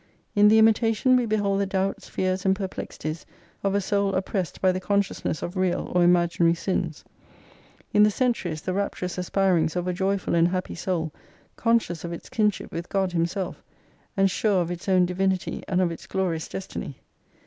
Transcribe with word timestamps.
In 0.33 0.47
the" 0.47 0.57
Imitation" 0.57 1.15
we 1.15 1.27
behold 1.27 1.61
the 1.61 1.67
doubts, 1.67 2.09
fears, 2.09 2.43
and 2.43 2.55
perplexities 2.55 3.23
of 3.63 3.75
a 3.75 3.81
soul 3.81 4.15
oppressed 4.15 4.59
by 4.59 4.71
the 4.71 4.79
consciousness 4.79 5.43
of 5.43 5.55
real 5.55 5.91
or 5.93 6.03
imaginary 6.03 6.55
sins: 6.55 7.05
in 7.93 8.01
the" 8.01 8.09
Centuries" 8.19 8.61
the 8.63 8.73
rap 8.73 8.95
turous 8.95 9.19
aspirings 9.19 9.75
of 9.75 9.87
a 9.87 9.93
joyful 9.93 10.33
and 10.33 10.47
happy 10.47 10.73
soul, 10.73 11.13
conscious 11.55 12.03
jf 12.03 12.13
its 12.13 12.29
kinship 12.29 12.71
with 12.71 12.89
God 12.89 13.11
Himself, 13.11 13.61
and 14.17 14.31
sure 14.31 14.63
of 14.63 14.71
its 14.71 14.89
own 14.89 15.05
divinity 15.05 15.61
and 15.67 15.79
of 15.79 15.91
its 15.91 16.07
glorious 16.07 16.47
destiny. 16.47 16.97